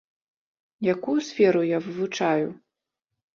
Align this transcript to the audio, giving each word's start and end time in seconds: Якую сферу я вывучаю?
Якую 0.93 1.15
сферу 1.27 1.61
я 1.75 1.79
вывучаю? 1.89 2.47